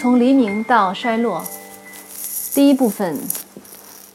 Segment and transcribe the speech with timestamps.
[0.00, 1.44] 从黎明到衰落，
[2.54, 3.18] 第一部分，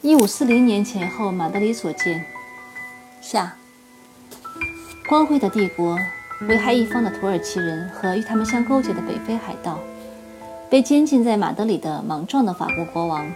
[0.00, 2.24] 一五四零年前后，马德里所见。
[3.20, 3.54] 下，
[5.06, 5.98] 光辉的帝国，
[6.48, 9.78] 危害一方的土耳其人和与他们相勾结的北非海盗，
[10.70, 13.30] 被监禁在马德里的莽撞的法国国王，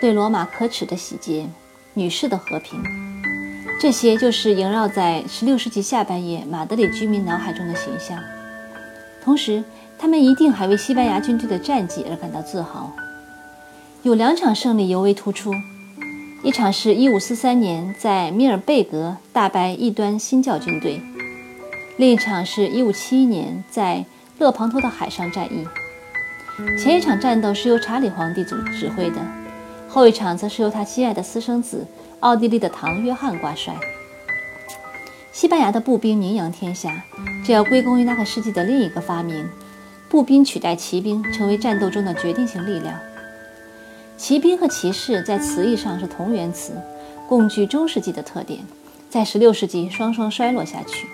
[0.00, 1.46] 对罗马可耻的洗劫，
[1.92, 2.82] 女士的和平，
[3.78, 8.18] 这些就是萦绕在十六世纪下半叶马德里居民脑海中的形象。
[9.22, 9.62] 同时，
[10.00, 12.90] 他们一定还为西班牙军队的战绩而感到自豪。
[14.02, 15.52] 有两场胜利尤为突出，
[16.42, 21.02] 一场是一五四三年在米尔贝格大败异端新教军队，
[21.98, 24.06] 另一场是一五七一年在
[24.38, 25.68] 勒庞托的海上战役。
[26.78, 29.20] 前一场战斗是由查理皇帝主指挥的，
[29.86, 31.86] 后一场则是由他心爱的私生子
[32.20, 33.74] 奥地利的唐约翰挂帅。
[35.30, 37.04] 西班牙的步兵名扬天下，
[37.44, 39.46] 这要归功于那个世纪的另一个发明。
[40.10, 42.98] 步兵取代骑兵，成为战斗中的决定性力量。
[44.16, 46.72] 骑兵和骑士在词义上是同源词，
[47.28, 48.58] 共具中世纪的特点，
[49.08, 51.06] 在16世纪双双衰落下去。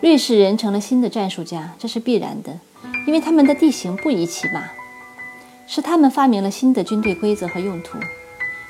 [0.00, 2.58] 瑞士人成了新的战术家，这是必然的，
[3.06, 4.64] 因为他们的地形不宜骑马。
[5.68, 7.96] 是他们发明了新的军队规则和用途。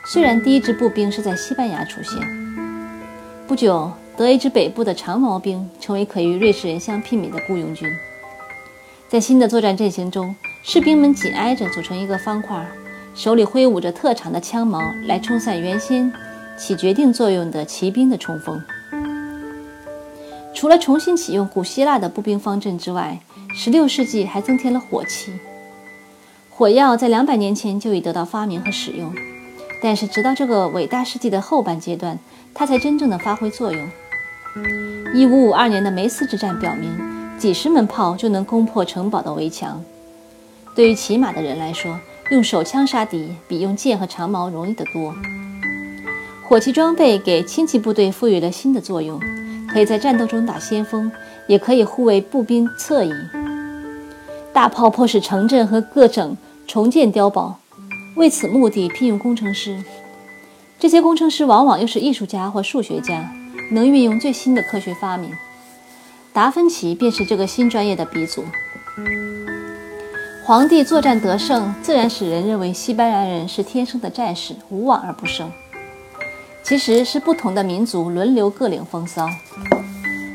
[0.06, 2.20] 虽然第一支步兵是在西班牙出现，
[3.48, 7.88] 不久，德意志北部的长矛兵成为可与瑞士人相媲美的雇佣军。
[9.14, 10.34] 在新的作战阵型中，
[10.64, 12.66] 士兵们紧挨着组成一个方块，
[13.14, 16.12] 手里挥舞着特长的枪矛来冲散原先
[16.56, 18.60] 起决定作用的骑兵的冲锋。
[20.52, 23.20] 除了重新启用古希腊的步兵方阵之外
[23.56, 25.32] ，16世纪还增添了火器。
[26.50, 29.14] 火药在200年前就已得到发明和使用，
[29.80, 32.18] 但是直到这个伟大世纪的后半阶段，
[32.52, 33.88] 它才真正的发挥作用。
[35.14, 37.13] 1552年的梅斯之战表明。
[37.38, 39.82] 几十门炮就能攻破城堡的围墙。
[40.74, 41.98] 对于骑马的人来说，
[42.30, 45.14] 用手枪杀敌比用剑和长矛容易得多。
[46.42, 49.20] 火器装备给轻骑部队赋予了新的作用，
[49.68, 51.10] 可以在战斗中打先锋，
[51.46, 53.12] 也可以护卫步兵侧翼。
[54.52, 56.36] 大炮迫使城镇和各省
[56.66, 57.58] 重建碉堡，
[58.16, 59.82] 为此目的聘用工程师。
[60.78, 63.32] 这些工程师往往又是艺术家或数学家，
[63.70, 65.30] 能运用最新的科学发明。
[66.34, 68.44] 达芬奇便是这个新专业的鼻祖。
[70.44, 75.48] 皇帝作战得胜，自然使人认为西班牙人是天生的战士，无往而不胜。
[76.64, 79.28] 其实是不同的民族轮流各领风骚。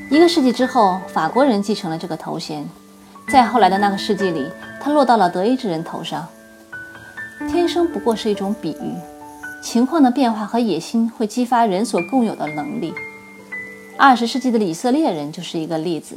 [0.09, 2.65] 一个世纪之后，法国人继承了这个头衔，
[3.29, 4.47] 在后来的那个世纪里，
[4.79, 6.25] 它落到了德意志人头上。
[7.49, 8.93] 天生不过是一种比喻，
[9.61, 12.93] 情况的变化和野心会激发人所共有的能力。
[14.01, 16.15] 二十世纪的以色列人就是一个例子，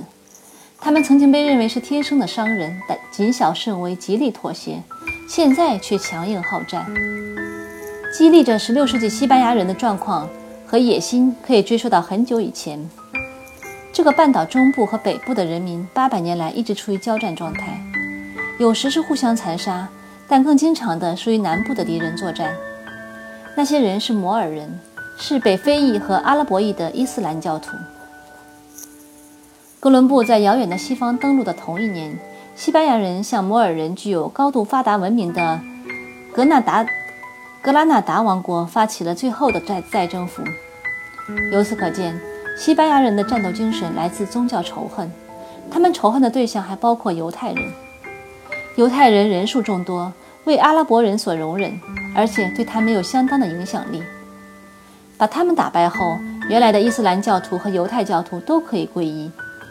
[0.80, 4.80] 他们曾经被认为是天生的商人，但谨小慎微，极力妥协，
[5.28, 6.86] 现在却强硬好战，
[8.16, 10.28] 激励着十六世纪西班牙人的状况
[10.64, 12.88] 和野心可以追溯到很久以前。
[13.92, 17.76] 这个半岛中部和北部的人民八百年来一直处于交战状态，
[18.60, 19.88] 有时是互相残杀，
[20.28, 22.54] 但更经常的属于南部的敌人作战。
[23.56, 24.78] 那些人是摩尔人。
[25.16, 27.76] 是北非裔和阿拉伯裔的伊斯兰教徒。
[29.80, 32.18] 哥伦布在遥远的西方登陆的同一年，
[32.54, 35.60] 西班牙人向摩尔人具有高度发达文明的
[36.32, 36.86] 格纳达
[37.60, 40.42] 格拉纳达王国发起了最后的再再征服。
[41.52, 42.20] 由此可见，
[42.56, 45.10] 西班牙人的战斗精神来自宗教仇恨，
[45.70, 47.72] 他们仇恨的对象还包括犹太人。
[48.76, 50.12] 犹太人人数众多，
[50.44, 51.80] 为阿拉伯人所容忍，
[52.14, 54.02] 而且对他们有相当的影响力。
[55.22, 56.18] 把他们打败后，
[56.48, 59.30] 原来的伊斯兰教徒和犹太教徒都可以皈依，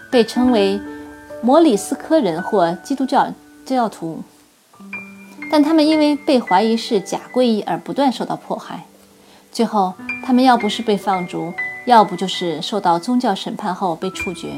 [0.10, 0.80] 被称为
[1.42, 3.28] 摩里斯科人或基督教
[3.66, 4.24] 教徒。
[5.52, 8.86] 但他们因为被怀疑是假皈依而不断受到迫害。
[9.52, 9.94] 最后，
[10.26, 14.58] 他们要不是被放逐，要不就是受到宗教审判后被处决。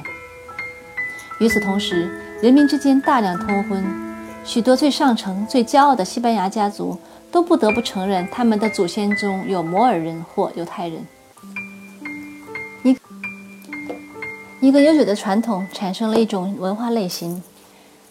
[1.40, 3.84] 与此同时，人民之间大量通婚，
[4.46, 7.00] 许多最上层、最骄傲的西班牙家族。
[7.34, 11.04] 都不得不承认，他们的祖先中有摩尔人或犹太人。
[12.84, 12.96] 一
[14.62, 17.42] 一个悠久的传统产生了一种文化类型，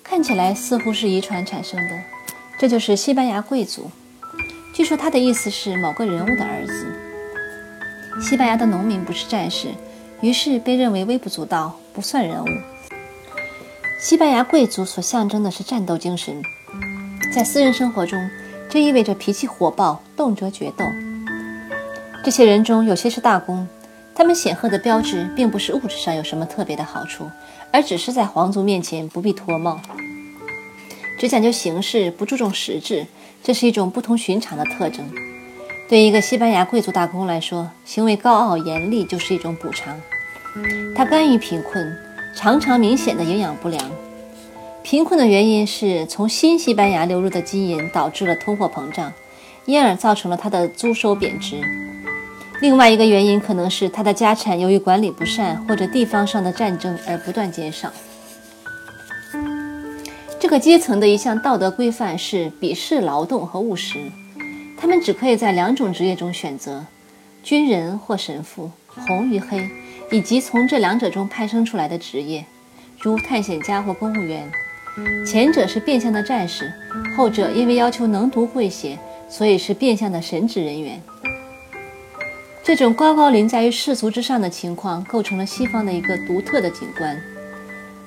[0.03, 2.01] 看起来似乎是遗传产生的。
[2.59, 3.89] 这就是西班牙贵族。
[4.75, 8.21] 据说他的意思是某个人物的儿子。
[8.21, 9.69] 西班牙的农民不是战士，
[10.21, 12.49] 于是被认为微不足道，不算人物。
[14.01, 16.43] 西班牙贵族所象征的是战斗精神，
[17.33, 18.19] 在私人生活中。
[18.73, 20.87] 这意味着脾气火爆，动辄决斗。
[22.25, 23.69] 这些人中有些是大公，
[24.15, 27.31] 他们显赫的标志并不是物质上有什么特别的好处，
[27.71, 29.79] 而只是在皇族面前不必脱帽。
[31.19, 33.07] 只讲究形式，不注重实质，
[33.43, 35.05] 这是一种不同寻常的特征。
[35.87, 40.01] 对一个西班牙贵族大公来说，行为高傲严厉就是一种补偿。
[40.97, 41.95] 他甘于贫困，
[42.35, 43.85] 常常明显的营养不良。
[44.83, 49.13] 贫困的原因是从新西班牙流入的金银导致了通货膨胀，
[49.65, 51.61] 因而造成了他的租收贬值。
[52.61, 57.93] 另外一个原因可能是他的家产由于管理不善或者地方上的战争而不断减少。
[60.39, 64.11] 这个阶层的一项道德规范是鄙视劳动和务实，
[64.77, 66.85] 他们只可以在两种职业中选择：
[67.45, 69.71] 军人或神父，红与黑，
[70.11, 72.45] 以及从这两者中派生出来的职业，
[72.99, 74.51] 如探险家或公务员。
[75.27, 76.73] 前者是变相的战士，
[77.17, 78.99] 后者因为要求能读会写，
[79.29, 81.01] 所以是变相的神职人员。
[82.63, 87.19] 这种高高临在于世俗之上的情况，构成了西方的一个独特的景观。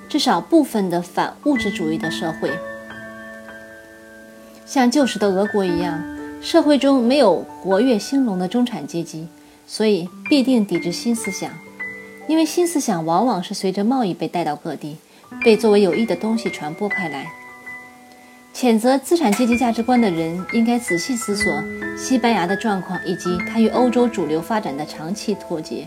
[0.08, 2.52] 至少部分的反物质主义的社会，
[4.66, 6.02] 像旧时的俄国一样，
[6.40, 9.28] 社会中没有活跃兴隆的中产阶级，
[9.66, 11.52] 所以必定抵制新思想，
[12.28, 14.98] 因为新思想往往是随着贸易被带到各地。
[15.44, 17.26] 被作为有益的东西传播开来。
[18.54, 21.52] 谴责资产阶级价值观的人应该仔细思索
[21.98, 25.86] 西班牙的状况以及它与欧洲主流发展的长期脱节。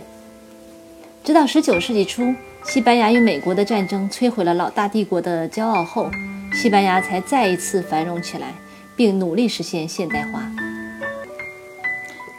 [1.24, 2.34] 直到19世纪初，
[2.64, 6.10] 西班牙与美国的战争摧毁了老大帝国的骄傲后，
[6.52, 8.54] 西班牙才再一次繁荣起来，
[8.94, 10.42] 并努力实现现代化。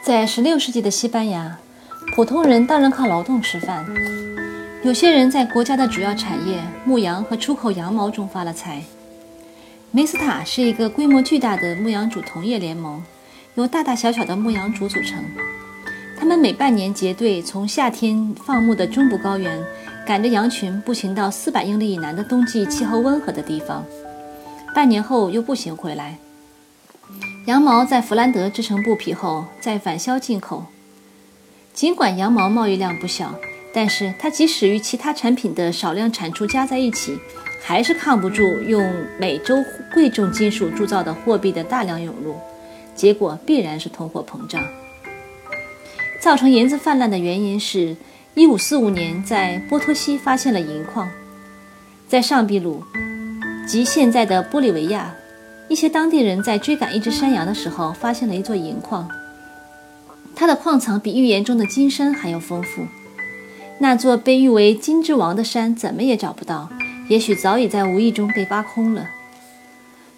[0.02, 1.58] 在16世纪的西班牙，
[2.14, 3.84] 普通人当然靠劳动吃饭。
[4.82, 8.82] 有些人在国家的主要产业牧羊和出口羊毛中发了财。
[9.90, 13.02] 梅斯塔是一个规模巨大的牧羊主同业联盟，
[13.56, 15.22] 由大大小小的牧羊主组成。
[16.18, 19.62] 他们每半年结队，从夏天放牧的中部高原
[20.06, 23.84] 赶着羊群步行到四百英里以南的冬季气候温和的地方，
[24.74, 26.16] 半年后又步行回来。
[27.46, 30.64] 羊毛在弗兰德制成布匹后，再返销进口。
[31.74, 33.34] 尽管羊毛贸易量不小。
[33.72, 37.16] 但是它即使与其他产品的少量产出加在一起，
[37.62, 39.62] 还是抗不住用美洲
[39.94, 42.34] 贵重金属铸造的货币的大量涌入，
[42.96, 44.62] 结果必然是通货膨胀。
[46.20, 47.96] 造成银子泛滥的原因是
[48.34, 51.08] 1545年在波托西发现了银矿，
[52.08, 52.82] 在上秘鲁
[53.66, 55.14] 及现在的玻利维亚，
[55.68, 59.08] 一些当地人在追赶一只山羊的时候发现了一座银矿，
[60.34, 62.84] 它的矿藏比预言中的金山还要丰富。
[63.82, 66.68] 那座被誉为“金之王”的山怎么也找不到，
[67.08, 69.08] 也许早已在无意中被挖空了。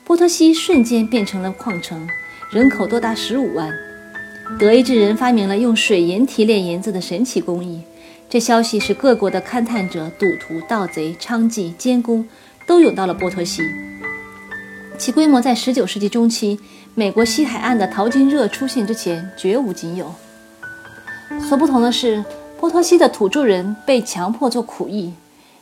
[0.04, 2.08] 波托西瞬间变成了矿城，
[2.50, 3.72] 人口多达十五万。
[4.58, 7.82] 德意志人发明了用水银提炼银子的神奇工艺。
[8.28, 12.26] 这消息使各国的勘探者、赌徒、盗贼、娼妓、监工
[12.66, 13.62] 都涌到了波托西。
[14.98, 16.58] 其规模在19世纪中期
[16.96, 20.12] 美国西海岸的淘金热出现之前绝无仅有。
[21.48, 22.24] 所不同的是。
[22.62, 25.14] 波托西的土著人被强迫做苦役，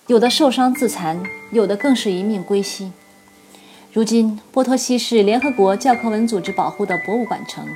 [0.06, 2.93] 有的受伤自残，有的更是一命归西。
[3.91, 7.67] 如今，波托西是联合国教科文组织保护的博物馆城。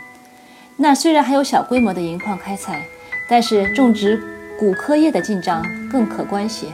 [0.76, 2.84] 那虽然还有小规模的银矿开采，
[3.26, 4.22] 但是种植
[4.58, 6.66] 古科叶的进账更可观些。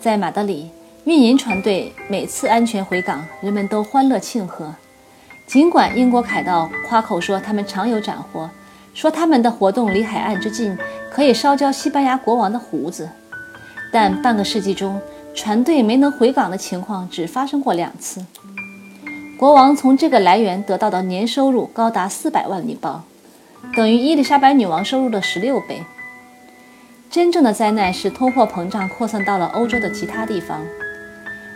[0.00, 0.72] 在马德里，
[1.04, 4.74] 运营船队每次安全回港，人们都欢乐庆贺。
[5.46, 8.50] 尽管英国凯盗夸口说他们常有斩获。
[8.94, 10.76] 说他们的活动离海岸之近，
[11.10, 13.08] 可以烧焦西班牙国王的胡子。
[13.92, 15.00] 但半个世纪中，
[15.34, 18.24] 船队没能回港的情况只发生过两次。
[19.38, 23.02] 国王从这个来源得到的年收入高达四百万里镑，
[23.74, 25.82] 等于伊丽莎白女王收入的十六倍。
[27.08, 30.60] 真正的灾难是通货膨胀扩散到了欧洲的其他地方，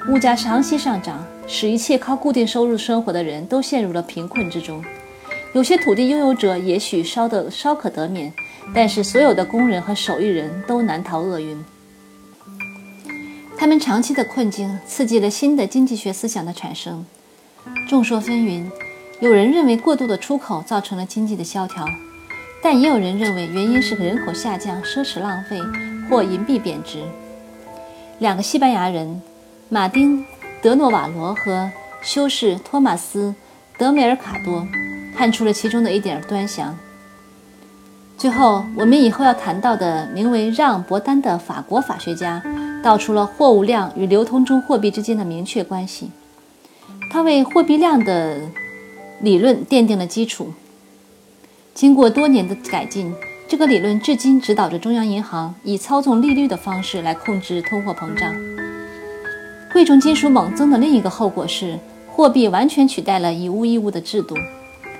[0.08, 4.82] 物价长期上涨，使一切靠固定收入生活的人都陷入了贫困之中。
[5.54, 8.32] 有些土地拥有者也许稍得稍可得免，
[8.74, 11.64] 但是所有的工人和手艺人都难逃厄运。
[13.56, 17.06] 他们长期的困境刺激了新的经济学思想的产生。
[17.88, 18.68] 众说纷纭，
[19.20, 21.86] 有人认为过度的出口造成了经济的萧条，
[22.60, 25.60] 但也有人认为原因是人口下降、奢侈浪费
[26.10, 27.00] 或银币贬值。
[28.18, 29.22] 两个西班牙人，
[29.68, 30.18] 马丁·
[30.60, 31.70] 德诺瓦罗和
[32.02, 33.32] 修士托马斯·
[33.78, 34.66] 德梅尔卡多。
[35.16, 36.76] 看出了其中的一点端详。
[38.16, 42.42] 最后，我们以后要谈到的名为让·伯丹的法国法学家，
[42.82, 46.10] 道出了货物量与流通中货币之间的明确关系。
[47.10, 48.40] 他为货币量的
[49.20, 50.52] 理论奠定了基础。
[51.74, 53.12] 经过多年的改进，
[53.48, 58.32] 这个理论至今指导着中央银行以操纵利率的方式来控制通货膨胀。
[59.72, 61.78] 贵重金属猛增的另一个后果是，
[62.08, 64.36] 货币完全取代了以物易物的制度，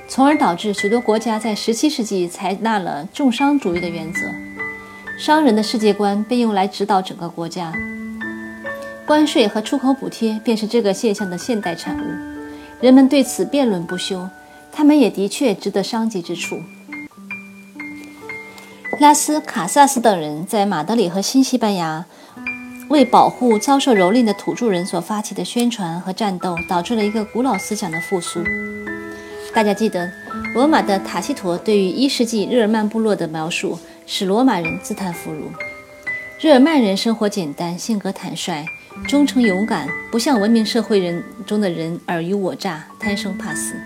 [0.09, 4.21] 从而导致许多国家在17世纪采纳了重商主义的原则。
[5.19, 7.73] 商人的世界观被用来指导整个国家，
[9.07, 12.05] 关税和出口补贴便是这个现象的现代产物。
[12.81, 14.29] 人们对此辩论不休，
[14.73, 16.61] 他们也的确值得商机之处。
[19.01, 22.05] 拉斯卡萨斯等人在马德里和新西班牙
[22.89, 28.41] 为保护遭受蹂躏的土著人所发起的宣传和战斗，导致了一个古老思想的复苏。
[29.55, 30.11] 大家记得
[30.53, 35.49] 罗马的塔西佗对于一世纪日耳曼部落的描述，使罗马人自叹弗如。
[36.41, 38.67] 日耳曼人生活简单，性格坦率，
[39.07, 43.77] 忠诚勇敢，不像文明社会人中的人尔虞我诈，贪生怕死。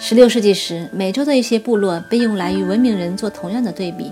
[0.00, 4.10] 十六世纪时，美洲的一些部落被用来与文明人做同样的对比。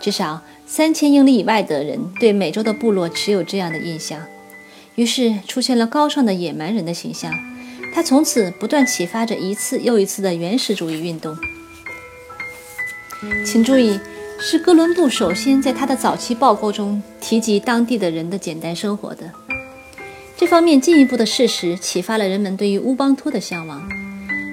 [0.00, 4.20] 至少三千英里以外的人对美洲的部落持有这样的印象，
[4.94, 7.32] 于是出现了高尚的野蛮人的形象。
[7.98, 11.36] 他从此不断启发着一次又一次的原始主义运动。
[13.44, 13.98] 请注意，
[14.38, 19.32] 是哥伦布首先在他的早期报告中提及当地的人的简单生活的。
[20.36, 23.82] 这方面进一步的事实启发了人们对于乌邦托的向往。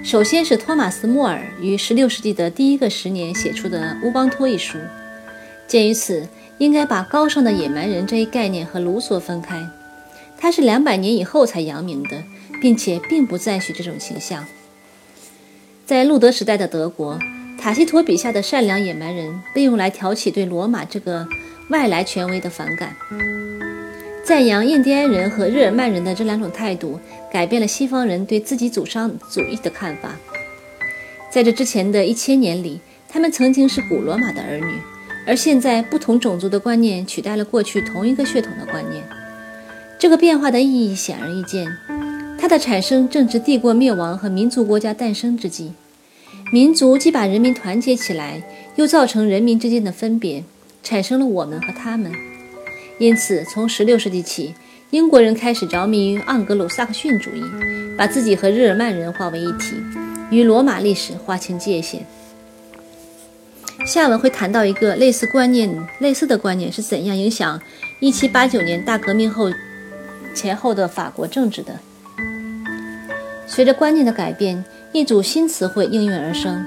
[0.04, 4.80] 首先是托马斯·莫尔于16世纪的第一个十年写出的《乌邦托》一书。
[5.68, 9.64] 鉴于此，应该把高尚的野蛮人这一概念和卢梭分开。
[10.36, 12.24] 他是两百年以后才扬名的，
[12.62, 14.46] 并且并不赞许这种形象。
[15.86, 17.20] 在路德时代的德国，
[17.60, 21.28] 塔西佗笔下的善良野蛮人被用来挑起对罗马这个
[21.70, 22.96] 外来权威的反感。
[24.24, 27.00] 赞扬印第安人和日耳曼人的这两种态度。
[27.32, 30.16] 改变了西方人对自己祖上主义的看法。
[31.30, 34.80] 在这之前的一千年里，他们曾经是古罗马的儿女，
[35.28, 39.04] 而现在不同种族的观念取代了过去同一个血统的观念。
[40.00, 41.68] 这个变化的意义显而易见，
[42.38, 45.72] 它的产生正值帝国灭亡和民族国家诞生之际。
[46.52, 48.44] 民族既把人民团结起来，
[48.76, 50.44] 又造成人民之间的分别，
[50.84, 52.12] 产生了我们和他们。
[53.00, 54.54] 因此，从16世纪起。
[54.92, 57.42] 英国人开始着迷于盎格鲁撒克逊主义，
[57.98, 59.76] 把自己和日耳曼人化为一体，
[60.30, 62.06] 与罗马历史划清界限。
[63.86, 67.60] 下文会谈到一个类似观念、类似的观念是怎样影响
[68.00, 69.52] 1789年大革命后
[70.34, 71.80] 前后的法国政治的。
[73.48, 76.66] 随着观念的改变，一组新词汇应运而生，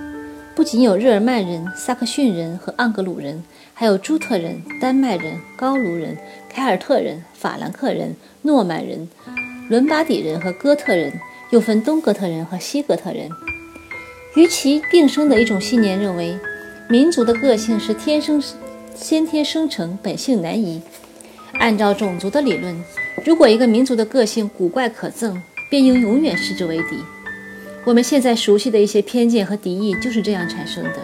[0.55, 3.43] 不仅有日耳曼人、萨克逊人和盎格鲁人。
[3.75, 6.19] 还有朱特人、丹麦人、高卢人、
[6.53, 9.09] 凯尔特人、法兰克人、诺曼人、
[9.69, 11.13] 伦巴底人和哥特人，
[11.51, 13.31] 又分东哥特人和西哥特人。
[14.35, 16.37] 与其并生的一种信念认为，
[16.89, 18.43] 民族的个性是天生、
[18.97, 20.83] 先天生成，本性难移。
[21.61, 22.83] 按照种族的理论，
[23.25, 26.99] 如果一个民族的个性古怪可憎，便应永远视之为敌。
[27.85, 30.97] 我们现在熟悉的一些偏见和敌意就是这样产生的。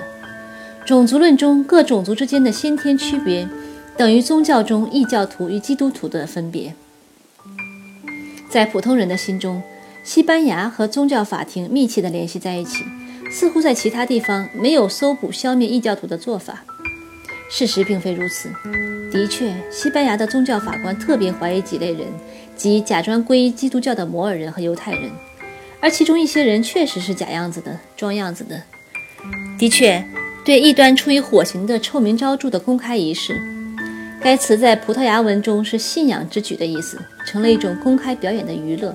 [0.84, 3.48] 种族论中，各种族之间的先天区别，
[3.96, 6.74] 等于宗教中异教徒与基督徒的分别。
[8.50, 9.62] 在普通人的心中，
[10.02, 12.84] 西班牙和宗教法庭密切地联系在一起，
[13.30, 16.64] 似乎在其他地方没有搜捕消灭异教徒的做法。
[17.50, 18.50] 事实并非如此。
[19.10, 22.06] 的确，西班牙的宗教法官特别怀疑几类人，
[22.56, 25.10] 即假装皈依基督教的摩尔人和犹太人，
[25.80, 28.62] 而其中一些人确实是假样子的、装样子的。
[29.58, 30.04] 的确。
[30.44, 33.40] 对异端出于火刑的臭名昭著的公开仪式，
[34.20, 38.94] 该词在葡萄牙文中是信仰之举的意思，成了一种公开表演的娱乐。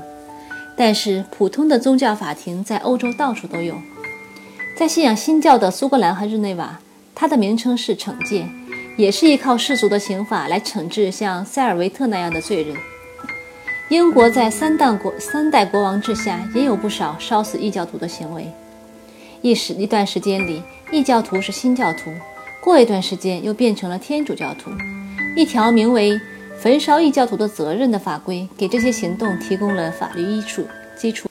[0.77, 3.73] 但是，普通的宗教法庭在欧洲到处都有。
[4.77, 6.79] 在信仰新教的苏格兰和日内瓦，
[7.15, 8.47] 它的名称是惩戒，
[8.95, 12.77] 也是依靠世俗的刑法来惩治像塞尔维特那样的罪人。
[13.89, 18.47] 英国在三代国三代国王治下，也有不少烧死异教徒的行为。
[19.41, 20.61] 一时一段时间里。
[20.91, 22.11] 异教徒是新教徒，
[22.63, 24.71] 过一段时间又变成了天主教徒。
[25.35, 26.13] 一条名为
[26.59, 30.65] 《焚烧异教徒的责任》的法规，给这些行动提供了法律基础。
[30.97, 31.29] 基础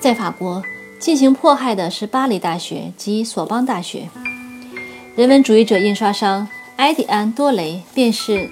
[0.00, 0.62] 在法国
[0.98, 4.08] 进行迫害的是巴黎大学及索邦大学。
[5.14, 8.48] 人文主义者印刷商埃迪安·多雷便是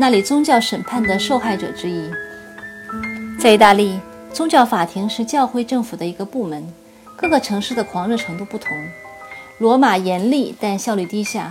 [0.00, 2.08] 那里宗教审判的受害者之一。
[3.36, 3.98] 在意大利，
[4.32, 6.64] 宗教法庭是教会政府的一个部门，
[7.16, 8.70] 各个城市的狂热程度不同。
[9.58, 11.50] 罗马严厉，但效率低下；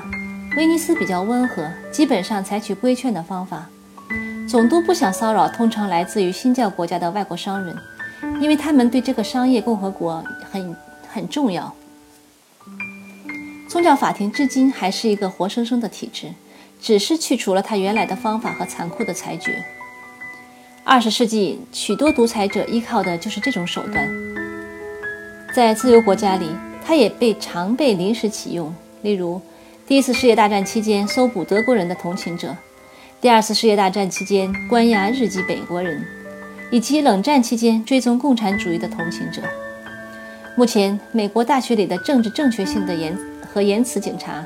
[0.55, 3.67] 威尼斯比较温和，基本上采取规劝的方法。
[4.47, 7.75] 总督不想骚扰通常来自于新教国家的外国商人，
[8.39, 10.73] 因为他们对这个商业共和国很
[11.09, 11.75] 很重要。
[13.69, 16.31] 宗教法庭至今还是一个活生生的体制，
[16.81, 19.63] 只是去除了他原来的方法和残酷的裁决。
[20.83, 24.07] 二十世纪许多独裁者依靠的就是这种手段。
[25.53, 26.49] 在自由国家里，
[26.85, 29.41] 它也被常被临时启用，例如
[29.85, 32.55] 第一次世界大战期间搜捕德国人的同情者，
[33.19, 36.05] 第二次世界大战期间关押日籍北国人，
[36.71, 39.41] 以及冷战期间追踪共产主义的同情者。
[40.55, 43.17] 目前，美国大学里的政治正确性的言
[43.51, 44.45] 和言辞警察。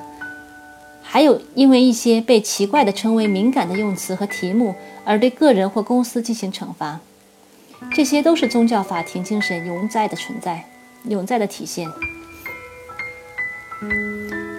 [1.13, 7.01] 还有，因为一些被奇怪地称为敏感的用词和题目而对个人或公司进行惩罚，
[7.93, 10.63] 这些都是宗教法庭精神永在的存在、
[11.09, 11.85] 永在的体现。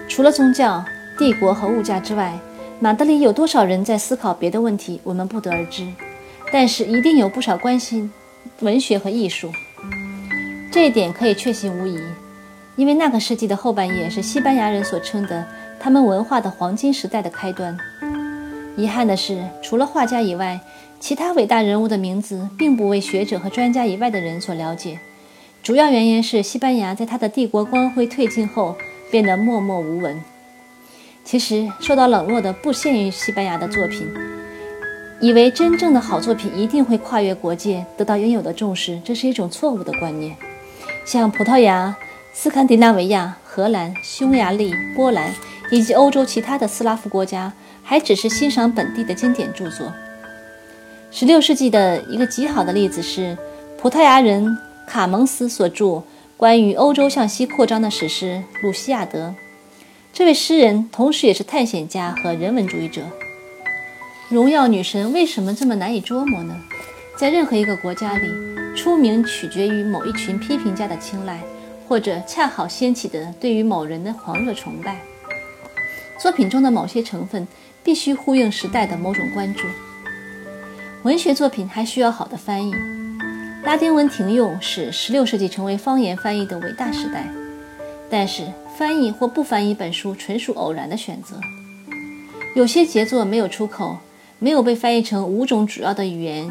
[0.07, 0.85] 除了宗教、
[1.17, 2.37] 帝国和物价之外，
[2.79, 5.91] 马德里有多少人在思考别的问题，我们不得而知。
[6.51, 8.11] 但是一定有不少关心
[8.59, 9.51] 文学和艺术，
[10.71, 11.99] 这一点可以确信无疑，
[12.75, 15.47] 因为那个世纪的后半叶是西班牙人所称的。
[15.83, 17.77] 他们文化的黄金时代的开端。
[18.77, 20.57] 遗憾的是，除了画家以外，
[20.97, 24.97] 其他伟大人物的名字并不为学者和专家以外的人所了解。
[25.61, 28.77] 主要原因是，西班牙在他的帝国光辉褪尽后
[29.11, 30.23] 变得默默无闻。
[31.25, 34.09] 其实，受到冷落的不限于西班牙的作品。
[35.19, 40.33] 以为真正的好作品一定会跨越国界，得到应有的重视，这是一种错误的观念。
[41.03, 41.93] 像葡萄牙、
[42.31, 45.33] 斯堪的纳维亚、荷兰、匈牙利、波兰。
[45.71, 47.51] 以及欧洲其他的斯拉夫国家
[47.83, 49.91] 还只是欣赏本地的经典著作。
[51.11, 53.37] 十六世纪的一个极好的例子是
[53.77, 56.03] 葡萄牙人卡蒙斯所著
[56.35, 59.27] 关于欧洲向西扩张的史诗《鲁西亚德》。
[60.11, 63.01] 这位诗人同时也是探险家和人文主义者。
[64.29, 66.55] 荣耀女神为什么这么难以捉摸呢？
[67.15, 68.27] 在任何一个国家里，
[68.75, 71.39] 出名取决于某一群批评家的青睐，
[71.87, 74.99] 或者恰好掀起的对于某人的狂热崇拜。
[76.23, 77.45] 作品中的某些成分
[77.83, 79.67] 必须呼应时代的某种关注。
[81.01, 82.73] 文学作品还需要好的翻译。
[83.65, 87.27] 拉丁文停用使16世纪成为方言翻译的伟大时代，
[88.09, 91.35] 但是翻译或不翻译本书纯属偶然的选择。
[92.55, 93.97] 有些杰作没有出口，
[94.39, 96.49] 没有被翻译成五种主要的语言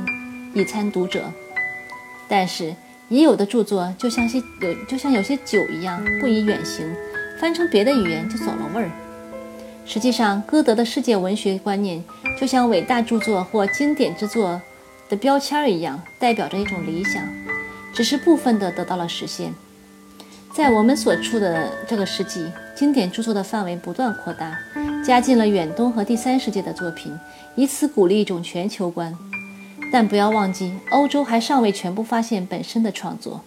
[0.53, 1.33] 以参读者，
[2.29, 2.75] 但是
[3.09, 6.95] 也有的著作就像些有就像有些酒一样不以远行，
[7.41, 8.91] 翻成别的语言就走了味儿。
[9.85, 12.03] 实际上，歌德的世界文学观念
[12.41, 14.61] 就像伟大著作或经典之作
[15.09, 17.23] 的标签一样，代表着一种理想，
[17.93, 19.53] 只是部分的得到了实现。
[20.55, 24.57] 在我们所处的这个世纪，经典著作的范围不断扩大，
[25.05, 27.19] 加进了远东和第三世界的作品，
[27.57, 29.15] 以此鼓励一种全球观。
[29.93, 33.43] 但不要忘记，欧洲还尚未全部发现本身的创作。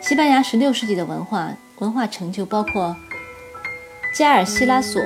[0.00, 2.96] 西班牙16世纪的文化文化成就包括。
[4.12, 5.00] 加尔西拉索、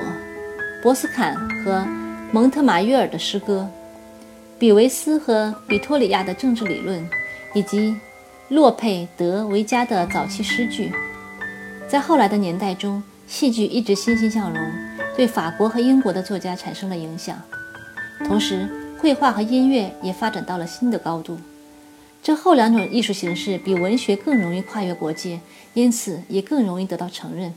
[0.81, 1.87] 博斯坎和
[2.31, 3.69] 蒙特马约尔的诗歌，
[4.57, 7.07] 比维斯和比托里亚的政治理论，
[7.53, 7.95] 以及
[8.49, 10.91] 洛佩德维加的早期诗句，
[11.87, 14.59] 在后来的年代中，戏剧一直欣欣向荣，
[15.15, 17.39] 对法国和英国的作家产生了影响。
[18.25, 21.37] 同时，绘画和音乐也发展到了新的高度。
[22.23, 25.39] 这后两种艺术形式比文学更容易跨越国界，
[25.75, 27.53] 因此也更容易得到承认。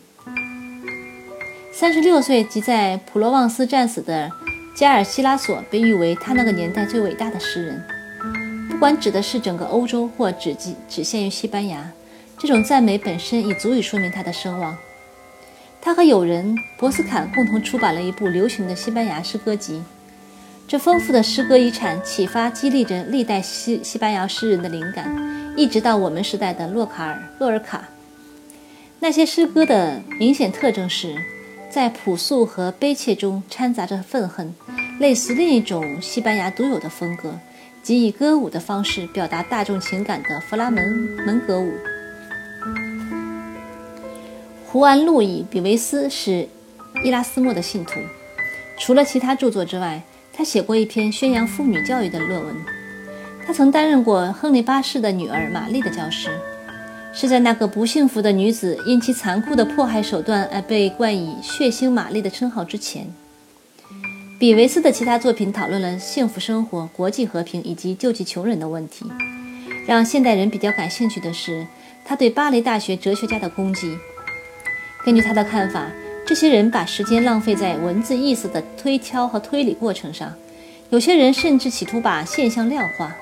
[1.80, 4.28] 三十六岁即在普罗旺斯战死的
[4.74, 7.80] 加尔西拉索被誉为他那个年代最伟大的诗人。
[8.68, 11.88] 不管指的是整个欧洲，或只只只限于西班牙，
[12.36, 14.76] 这种赞美本身已足以说明他的声望。
[15.80, 19.80] 他和友人博斯坎共同出版了一部流行的西班牙诗歌集。
[20.66, 27.88] 这丰富的诗歌遗产启发激励着历代西西班牙诗人的灵感，一直到我们时代的洛卡尔、洛尔卡。
[28.98, 31.14] 那些诗歌的明显特征是。
[31.70, 34.54] 在朴素和悲切中掺杂着愤恨，
[34.98, 37.38] 类似另一种西班牙独有的风格，
[37.82, 40.82] 即以歌舞的方式表达大众情感的弗拉门
[41.26, 41.70] 门格舞。
[44.66, 46.48] 胡安·路易·比维斯是
[47.04, 48.00] 伊拉斯谟的信徒，
[48.78, 50.02] 除了其他著作之外，
[50.32, 52.56] 他写过一篇宣扬妇女教育的论文。
[53.46, 56.30] 他曾担任过亨利八世的女儿玛丽的教师。
[57.20, 63.12] 是在那个不幸福的女子因其残酷的迫害手段而被冠以“血腥玛丽”的称号之前，
[64.38, 69.04] 比维斯的其他作品讨论了幸福生活、国际和平以及救济穷人的问题。
[69.84, 71.66] 让现代人比较感兴趣的是
[72.04, 73.98] 他对巴黎大学哲学家的攻击。
[75.04, 75.90] 根据他的看法，
[76.24, 80.32] 这些人把时间浪费在文字意思的推敲和推理过程上，
[80.90, 83.12] 有些人甚至企图把现象量化。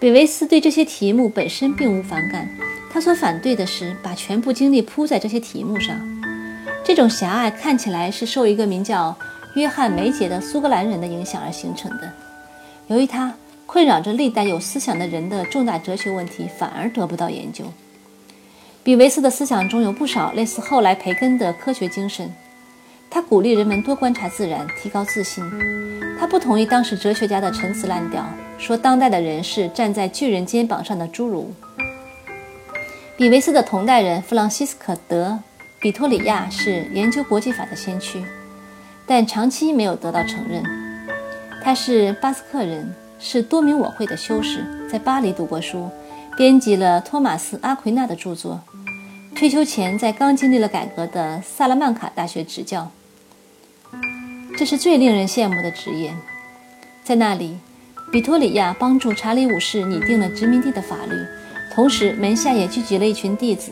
[0.00, 2.48] 比维斯对这些题目本身并无反感。
[2.90, 6.00] 他所反对的是把全部精力扑在这些题目上，
[6.82, 9.14] 这种狭隘看起来是受一个名叫
[9.56, 12.10] 约翰梅杰的苏格兰人的影响而形成的。
[12.86, 13.34] 由于他
[13.66, 17.64] 困扰着历代有思想的人的重大哲学问题反而得不到研究。
[18.82, 22.32] 比维斯的思想中有不少类似后来培根的科学精神。
[23.10, 25.44] 他鼓励人们多观察自然，提高自信。
[26.18, 28.24] 他不同意当时哲学家的陈词滥调，
[28.58, 31.52] 说当代的人是站在巨人肩膀上的侏儒。
[33.16, 35.30] 比维斯的同代人弗朗西斯科·德·
[35.80, 38.22] 比托里亚是研究国际法的先驱，
[39.06, 40.62] 但长期没有得到承认。
[41.62, 45.88] 他是巴斯克人，是多明我会的修士，在巴黎读过书，
[46.36, 48.60] 编辑了托马斯·阿奎那的著作。
[49.34, 52.90] 退休前，在刚经历了改革的萨拉曼卡大学执教。
[54.58, 56.12] 这是最令人羡慕的职业。
[57.04, 57.56] 在那里，
[58.10, 61.14] 比托里亚帮助查理五世拟定了殖民地的法律。
[61.72, 63.70] 同时，门下也聚集了一群弟子。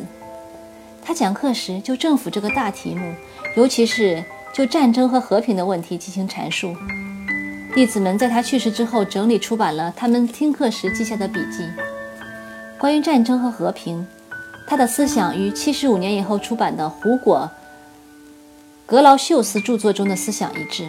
[1.04, 3.12] 他讲课时就政府这个大题目，
[3.56, 4.22] 尤其是
[4.54, 6.76] 就战争和和平的问题进行阐述。
[7.74, 11.66] 弟子们在他去世之后整理出版了他们听课时记下的笔记。
[12.78, 14.06] 关于战争和和平，
[14.68, 17.50] 他的思想与七十五年以后出版的胡果·
[18.86, 20.88] 格劳秀斯著作中的思想一致。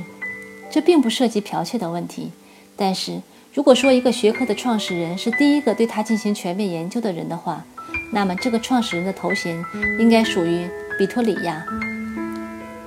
[0.69, 2.31] 这并不涉及剽窃的问题，
[2.75, 3.21] 但是。
[3.53, 7.65] 如果说一个学科的创始人是第一个对他进行全面研究的人的话，
[8.13, 9.59] 那么这个创始人的头衔
[9.97, 11.65] 应该属于比托里亚。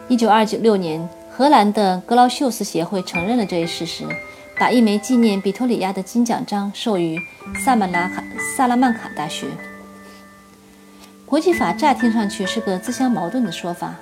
[0.07, 4.05] 一九二九六年，荷兰的格劳秀斯协会承认了这一事实，
[4.57, 7.19] 把一枚纪念比托里亚的金奖章授予
[7.65, 8.23] 萨曼拉卡
[8.57, 9.49] 萨拉曼卡大学。
[11.27, 13.97] 国际法乍听上去是个自相矛盾的说法，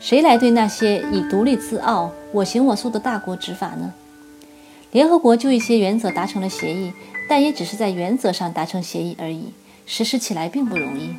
[0.00, 3.92] 谁来对那些以独立自傲、我行我素的大国执法呢？
[4.92, 6.92] 联合国就一些原则达成了协议，
[7.28, 9.52] 但也只是在原则上达成协议而已，
[9.86, 11.14] 实施起来并不容易。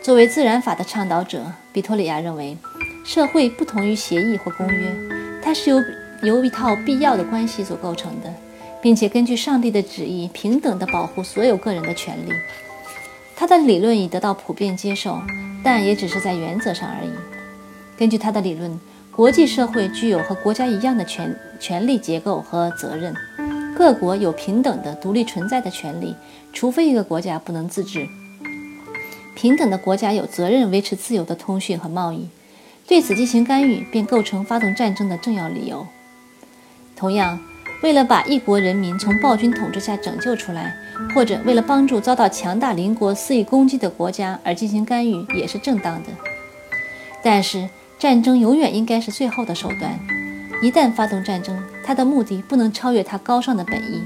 [0.00, 2.56] 作为自然法的倡导者，比托里亚认为，
[3.04, 4.92] 社会不同于协议或公约，
[5.40, 5.76] 它是由
[6.22, 8.34] 由一套必要的关系所构成的，
[8.80, 12.32] 并且根据上帝的旨意，平等地保护所有个人的权利。
[13.36, 15.20] 他的理论已得到普遍接受，
[15.62, 17.10] 但也只是在原则上而已。
[17.96, 18.78] 根据他的理论。
[19.14, 23.14] 国际社会具有和国家一样的权权力结构和责任，
[23.76, 26.16] 各国有平等的独立存在的权利，
[26.50, 28.08] 除非一个国家不能自治。
[29.36, 32.30] 平等的国家有责任维持自由的通讯和贸易，
[32.88, 35.86] 对此进行干预便构成发动战争的重要理由。
[36.96, 37.38] 同样，
[37.82, 40.74] 为了把一国人民从暴君统治下拯救出来，
[41.14, 46.08] 或者为了帮助遭到强大邻国肆意攻击的国家而进行干预，也是正当的。
[47.22, 47.68] 但是。
[48.02, 49.96] 战争永远应该是最后的手段。
[50.60, 54.02] 一旦发动战争，它的目的不能超越它高尚的本意。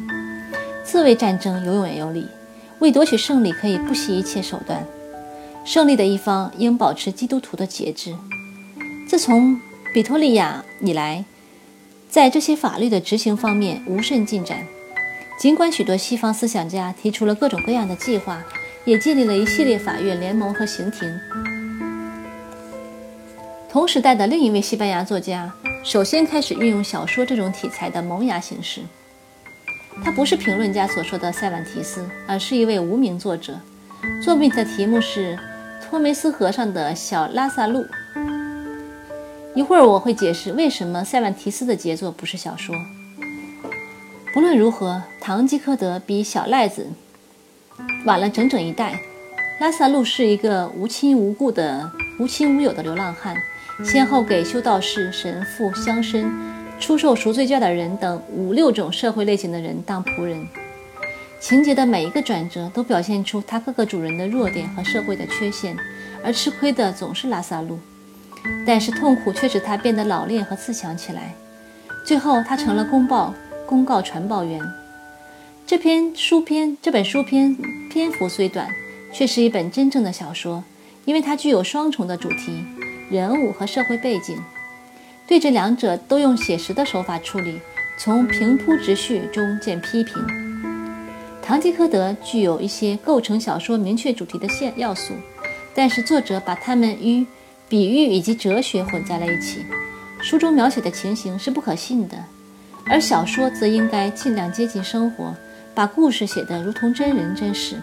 [0.85, 2.29] 自卫战争有勇有理，
[2.79, 4.87] 为夺取胜利可以不惜一切手段。
[5.65, 8.15] 胜利的一方应保持基督徒的节制。
[9.09, 9.59] 自从
[9.95, 11.25] 比托利亚以来，
[12.11, 14.59] 在这些法律的执行方面无甚进展。
[15.41, 18.45] 尽管许多西方思想家提出了各种各样的计划，
[18.85, 21.19] 也建立了一系列法院联盟和刑庭。
[23.77, 25.53] 同时代的另一位西班牙作家，
[25.85, 28.81] 首先开始运用小说这种题材的萌芽形式。
[30.03, 33.61] 他不是评论家所说的塞万提斯，而是一位无名作者。
[34.25, 35.37] 作品的题目是
[35.85, 37.81] 《托梅斯河上的小拉萨路》。
[39.55, 42.75] 一会儿我会解释为什么塞万提斯的杰作不是小说。
[44.33, 46.87] 不论如何，堂吉诃德比小赖子
[48.07, 48.99] 晚了整整一代。
[49.61, 53.37] 拉萨路是一个无亲无故的、无亲无友的流浪汉。
[53.85, 56.27] 先后给修道士、神父、乡绅、
[56.81, 60.47] 出售赎罪券的人等五六种社会类型的人当仆人。
[61.39, 65.77] 情节的每一个转折都表现出他各个主人的弱点和社会的缺陷，
[66.25, 67.79] 而吃亏的总是拉萨路。
[68.67, 71.35] 但是痛苦却使他变得老练和自强起来。
[72.05, 73.35] 最后，他成了公报
[73.67, 74.61] 公告传报员。
[75.67, 77.57] 这篇书篇这本书篇
[77.91, 78.71] 篇幅虽短，
[79.13, 80.65] 却是一本真正的小说，
[81.05, 82.65] 因为它具有双重的主题。
[83.09, 84.37] 人物和社会背景，
[85.27, 87.61] 对这两者都用写实的手法处理，
[87.99, 90.15] 从平铺直叙中见批评。
[91.49, 95.15] 《堂吉诃德》具有一些构成小说明确主题的线要素，
[95.75, 97.25] 但是作者把它们与
[97.69, 99.65] 比喻以及哲学混在了一起，
[100.21, 102.17] 书中描写的情形是不可信的，
[102.87, 105.33] 而小说则应该尽量接近生活，
[105.73, 107.77] 把故事写得如同真人真事。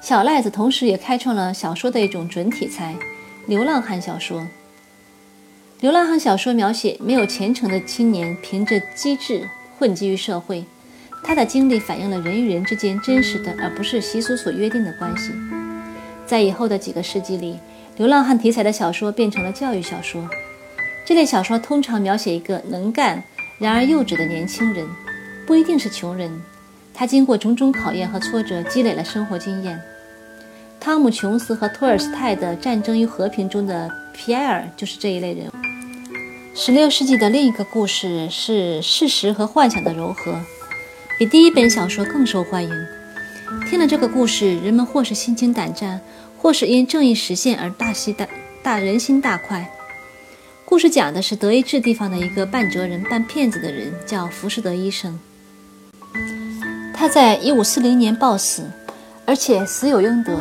[0.00, 2.96] 小赖子同时也开创了小说的一种准题材。
[3.46, 4.46] 流浪汉小说，
[5.80, 10.64] 流浪汉小说描写没有前程的青年凭着机智混迹于社会，
[11.24, 15.32] 他的经历反映了人与人之间真实的而不是习俗所约定的关系。
[16.24, 17.58] 在以后的几个世纪里，
[17.96, 20.24] 流浪汉题材的小说变成了教育小说。
[21.04, 23.20] 这类小说通常描写一个能干
[23.58, 24.86] 然而幼稚的年轻人，
[25.44, 26.30] 不一定是穷人，
[26.94, 29.82] 他经过种种考验和挫折，积累了生活经验。
[30.84, 35.48] 汤姆·琼斯和托尔斯泰的《战争与和平》中的皮埃尔就是这一类人。
[36.56, 40.34] 16世纪的另一个故事是事实和幻想的糅合，
[41.20, 42.70] 比第一本小说更受欢迎。
[43.70, 46.00] 听了这个故事，人们或是心惊胆战，
[46.36, 48.26] 或是因正义实现而大喜大
[48.60, 49.70] 大人心大快。
[50.64, 55.16] 故事讲的是德意志地方的一个半哲人、半骗子的人，叫浮士德医生。
[56.92, 58.68] 他在1540年暴死，
[59.24, 60.36] 而且死有应得，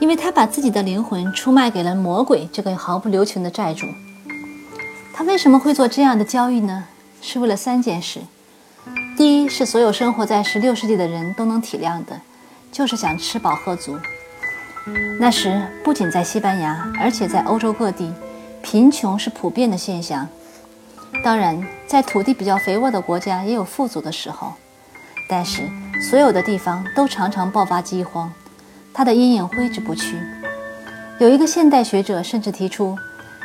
[0.00, 3.86] 因为他把自己的灵魂出卖给了魔鬼这个毫不留情的债主。
[5.12, 6.84] 他为什么会做这样的交易呢？
[7.20, 8.20] 是为了三件事：
[9.16, 12.20] 第一，是所有生活在十六世纪的人都能体谅的，
[12.70, 13.98] 就是想吃饱喝足。
[15.18, 18.12] 那时，不仅在西班牙，而且在欧洲各地。
[18.60, 20.28] 贫穷是普遍的现象，
[21.22, 24.52] 当然，在土地比较肥沃的国家也有富足的时候，
[25.28, 25.62] 但是
[26.10, 28.32] 所有的地方都常常爆发饥荒，
[28.98, 30.18] 他的阴影挥之不去。
[31.20, 32.98] 有一个现代学者甚至提出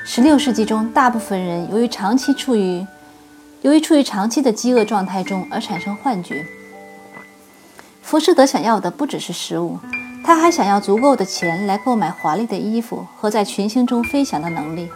[0.04, 2.84] ，16世纪中大部分人由于长期处于
[3.62, 6.44] 由于处于长期的饥饿状态中而产生幻觉。
[8.02, 9.78] 浮士德想要的不只是食物，
[10.26, 14.90] 他还想要足够的钱来购买华丽的衣服和在群星中飞翔的能力。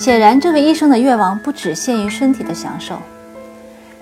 [0.00, 2.98] 显然，这位医生的愿望不只限于身体的享受。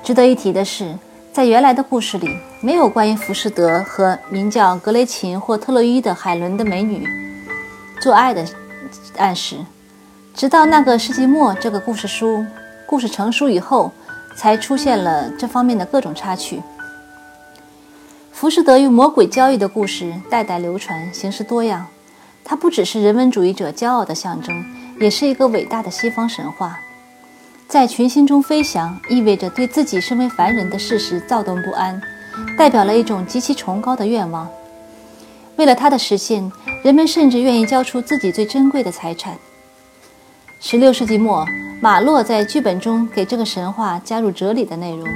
[0.03, 0.97] 值得一提的是，
[1.39, 7.07] 在原来的故事里，没有关于浮士德和名叫格雷琴或特洛伊的海伦的美女
[8.01, 8.45] 做爱的
[9.17, 9.57] 暗示。
[10.35, 12.45] 直到那个世纪末，这个故事书
[12.87, 13.93] 故事成书以后，
[14.37, 16.61] 才出现了这方面的各种插曲。
[18.33, 21.87] 浮士德与魔鬼交易的故事代代流传，形式多样。
[22.45, 24.65] 它不只是人文主义者骄傲的象征。
[24.99, 26.81] 也是一个伟大的西方神话，
[27.69, 32.01] 在群星中飞翔，意味着对自己身为凡人的事实躁动不安，
[32.57, 34.49] 代表了一种极其崇高的愿望。
[35.57, 36.51] 为了它的实现，
[36.83, 39.37] 人们甚至愿意交出自己最珍贵的财产。
[40.61, 41.47] 十六世纪末，
[41.83, 45.07] 马洛在剧本中给这个神话加入哲理的内容，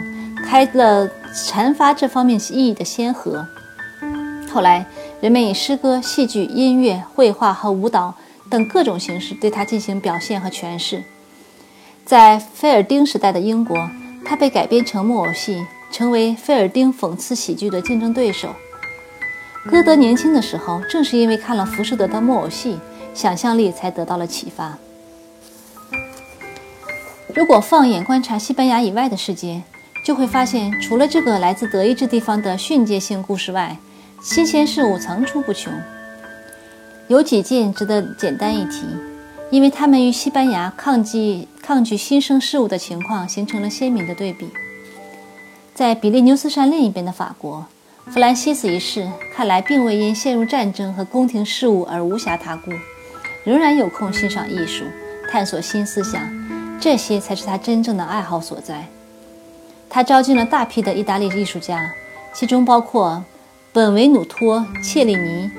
[0.44, 3.46] 开了阐发这方面意义的先河。
[4.52, 4.84] 后来，
[5.22, 8.14] 人们以诗歌、戏剧、音乐、绘画和舞蹈。
[8.50, 11.02] 等各种形式对它进行表现和诠释。
[12.04, 13.88] 在菲尔丁时代的英国，
[14.24, 18.54] 他被改编成木偶戏，成为菲尔丁讽刺喜剧的竞争对手。
[19.70, 22.78] 歌德年轻的时候，正是因为看了浮士德的木偶戏，
[23.14, 24.76] 想象力才得到了启发。
[27.34, 29.62] 如果放眼观察西班牙以外的世界，
[30.04, 33.76] 就会发现，除了这个来自德意志地方的训诫性故事外，
[34.20, 35.72] 新鲜事物层出不穷。
[37.08, 38.84] 有几件值得简单一提，
[39.52, 44.48] 因为他们与西班牙抗击抗拒新生事物的情况形成了鲜明的对比。
[45.74, 47.66] 在比利牛斯山另一边的法国，
[48.06, 52.70] 弗兰西斯一世看来并未因陷入战争和宫廷事务而无暇他顾，
[53.44, 54.86] 仍然有空欣赏艺术、
[55.30, 56.22] 探索新思想，
[56.80, 58.88] 这些才是他真正的爱好所在。
[59.90, 61.92] 他招进了大批的意大利艺术家，
[62.32, 63.22] 其中包括
[63.70, 65.50] 本维努托、切利尼。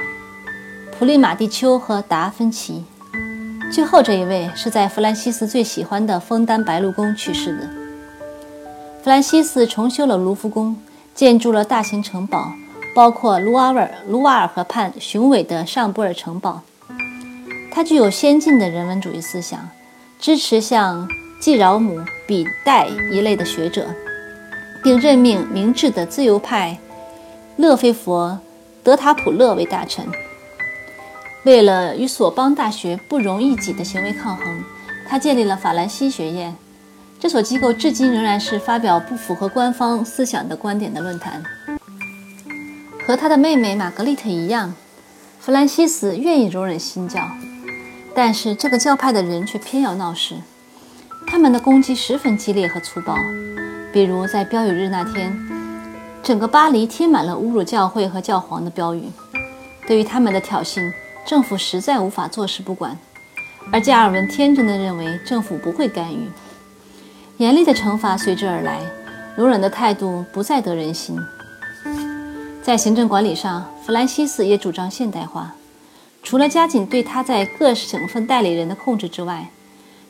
[0.97, 2.85] 普利马蒂丘和达芬奇，
[3.71, 7.67] 最后这一位是在弗兰西斯最喜欢的枫丹白露宫去世的。
[9.03, 10.77] 弗兰西斯重修了卢浮宫，
[11.15, 12.53] 建筑了大型城堡，
[12.95, 16.61] 包括卢瓦尔卢瓦尔河畔雄伟的尚布尔城堡。
[17.71, 19.67] 他具有先进的人文主义思想，
[20.19, 21.07] 支持像
[21.41, 23.87] 季饶姆、比代一类的学者，
[24.83, 26.77] 并任命明智的自由派
[27.57, 28.39] 勒菲佛
[28.83, 30.05] 德塔普勒为大臣。
[31.43, 34.63] 为了与索邦大学不容易己的行为抗衡，
[35.07, 36.55] 他建立了法兰西学院。
[37.19, 41.43] 这所机构至今仍然是发表不符合官方思想的观点的论坛。
[43.05, 44.73] 和他的妹妹玛格丽特一样，
[45.39, 47.21] 弗兰西斯愿意容忍新教，
[48.15, 50.35] 但是这个教派的人却偏要闹事。
[51.27, 53.17] 他们的攻击十分激烈和粗暴，
[53.91, 55.37] 比如在标语日那天，
[56.21, 59.03] 整个巴黎贴满了侮辱教会和教皇的标语。
[59.85, 60.91] 对于他们的挑衅，
[61.25, 62.97] 政府实在无法坐视不管，
[63.71, 66.27] 而加尔文天真的认为政府不会干预，
[67.37, 68.79] 严厉的惩罚随之而来，
[69.35, 71.17] 容忍的态度不再得人心。
[72.61, 75.55] 在行政管理上，弗兰西斯也主张现代化，
[76.21, 79.49] 除了加紧对他在各省份代理人的控制之外，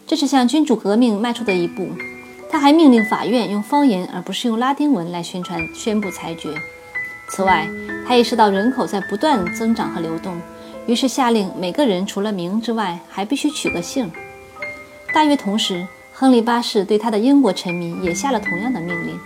[0.05, 1.87] 这是向君主革命迈出的一步。
[2.51, 6.53] 他还命令法院用方言而不是用拉丁文来宣传宣布裁决。
[7.29, 7.67] 此外，
[8.07, 10.39] 他意识到人口在不断增长和流动。
[10.85, 14.11] 于是下令，每个人除了名之外，还必须取个姓。
[15.13, 19.17] 大约同时，亨利八世对他的英国臣民也下了同样的命令。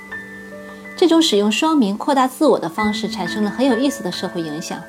[0.96, 4.80] 这种使用双名扩大自我的方式产生了很有意思的社会影响，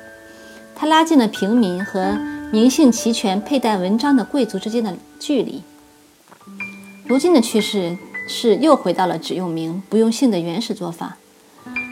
[0.75, 2.17] 它拉近了平民和
[2.51, 5.63] 名姓齐全、佩戴文章的贵族之间的距离。
[7.05, 11.17] 如今的趋势是又回到了只用名不用姓的原始做法，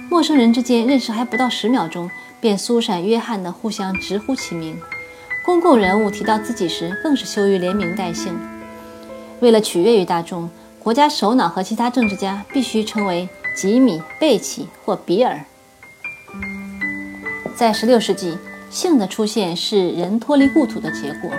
[0.10, 4.78] 陌生人之间认识还不到十秒钟，便苏珊、约翰的互相直呼其名。
[5.46, 8.38] 公共人物提到自己时，更是羞于连名带姓。
[9.40, 15.40] 为了取悦于大众，国家首脑和其他政治家必须称为吉米、贝奇或比尔。
[17.56, 18.38] 在16世纪，
[18.70, 21.32] 姓的出现是人脱离故土的结果。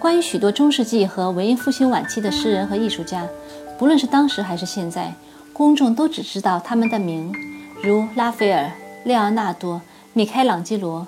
[0.00, 3.26] 关于许多中世纪和文艺复兴晚期的诗人和艺术家，
[3.78, 5.14] 不论是当时还是现在，
[5.52, 7.32] 公众都只知道他们的名，
[7.82, 8.70] 如拉斐尔、
[9.04, 9.80] 列昂纳多、
[10.12, 11.06] 米开朗基罗。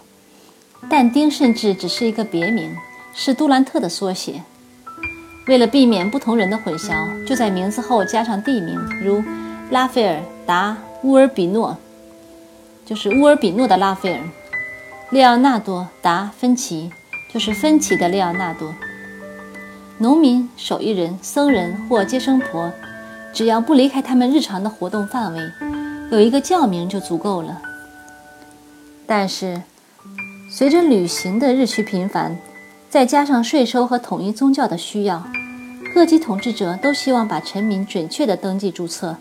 [0.90, 2.76] 但丁甚至只是一个别名，
[3.14, 4.42] 是杜兰特的缩写。
[5.46, 9.22] 为了避免不同人的混淆，就在名字后加上地名，如
[9.70, 11.76] 拉斐尔·达·乌尔比诺，
[12.84, 14.20] 就是乌尔比诺的拉斐尔；
[15.10, 16.90] 列奥纳多·达·芬奇，
[17.32, 18.74] 就是芬奇的列奥纳多。
[19.98, 22.70] 农民、手艺人、僧人或接生婆，
[23.32, 25.40] 只要不离开他们日常的活动范围，
[26.10, 27.62] 有一个教名就足够了。
[29.06, 29.62] 但是，
[30.50, 32.38] 随着旅行的日趋频繁，
[32.88, 35.26] 再加上税收和统一宗教的需要，
[35.94, 39.16] 各级统治者都希望把臣民准确地登记注册。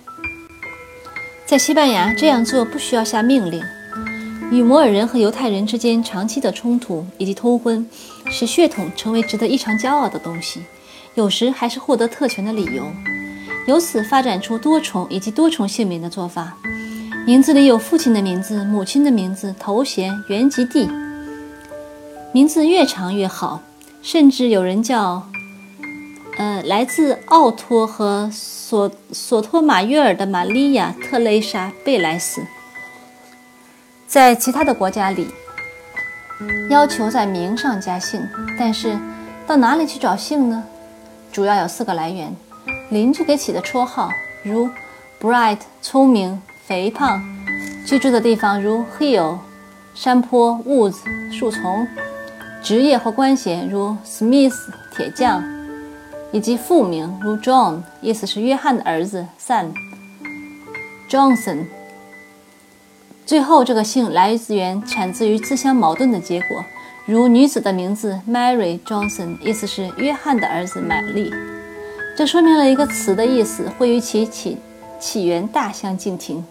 [1.46, 3.64] 在西班牙，这样做不需要下命令。
[4.52, 7.88] 与摩尔人和犹太人之间长期的冲突以及通婚，
[8.28, 10.62] 使血统成为值得异常骄傲的东西，
[11.16, 12.86] 有时还是获得特权的理由。
[13.66, 16.58] 由此发展出多重以及多重姓名的做法，
[17.26, 20.90] 名字里有父亲的名字、母亲的名字、头衔、原籍地。
[22.34, 23.62] 名字越长越好，
[24.02, 25.30] 甚至有人叫，
[26.38, 32.46] 呃，来自奥托和索索托马约尔的玛利亚·特蕾莎·贝莱斯。
[34.06, 35.30] 在其他的国家里，
[36.70, 38.28] 要求在名上加姓，
[38.60, 39.00] 但是
[39.48, 40.62] 到哪里去找姓呢？
[41.32, 42.36] 主要有四个来源：
[42.90, 44.10] 邻居给起的绰号，
[44.44, 44.70] 如
[45.22, 47.20] Bright（ 聪明、肥胖）；
[47.86, 49.38] 居住的地方，如 Hill（
[49.94, 50.98] 山坡、woods、
[51.32, 51.88] 树丛）。
[52.64, 54.56] 职业或官衔如 Smith
[54.96, 55.44] 铁匠，
[56.32, 59.74] 以及父名如 John，意思是约翰的儿子 son
[61.10, 61.66] Johnson。
[63.26, 66.64] 最后这个姓来自源产自于自相矛盾的结果，
[67.06, 71.34] 如女子的名字 Mary Johnson，意思是约翰的儿子玛丽。
[72.16, 74.58] 这说明了一个词的意思会与其起
[75.02, 76.46] 起源大相径庭。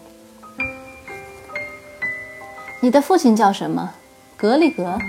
[2.83, 3.89] 你的父亲叫什么？
[4.35, 4.99] 格里格。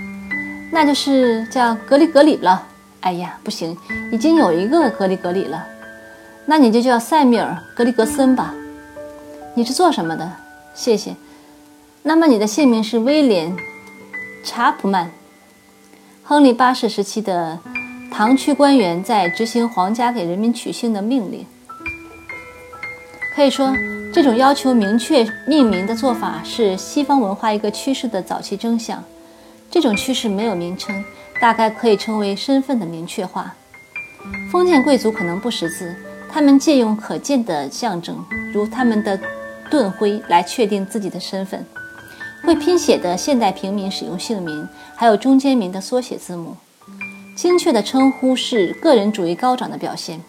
[0.71, 2.65] 那就是叫格里格里了。
[3.01, 3.77] 哎呀，不行，
[4.13, 5.61] 已经有一个格里格里了。
[6.45, 8.53] 那你就叫塞缪尔·格里格森吧。
[9.55, 10.31] 你是做什么的？
[10.73, 11.17] 谢谢。
[12.03, 13.51] 那么你的姓名是威廉·
[14.45, 15.11] 查普曼。
[16.23, 17.59] 亨利八世时期的
[18.09, 21.45] 堂区官员在执行皇家给人民取姓的命令。
[23.35, 23.75] 可以说，
[24.13, 29.03] 这种要求明确命名的做法是西方文化一个趋势的早期征象。
[29.69, 31.03] 这种趋势没有名称，
[31.41, 33.53] 大概可以称为身份的明确化。
[34.49, 35.93] 封建贵族可能不识字，
[36.31, 39.19] 他们借用可见的象征，如他们的
[39.69, 41.65] 盾徽来确定自己的身份。
[42.45, 46.55] 会拼写的现代平民使用姓名，还有中间名的缩写字母。
[47.35, 50.21] 精确的称呼是个人主义高涨的表现。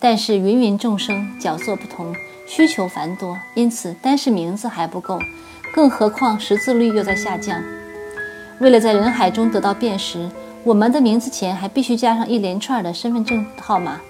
[0.00, 2.14] 但是芸芸众生，角色不同，
[2.46, 5.18] 需求繁多，因此单是名字还不够，
[5.74, 7.62] 更何况识字率又在下降。
[8.60, 10.28] 为了在人海中得到辨识，
[10.64, 14.00] 我们的名字前还必须加上一连串的身份证号码。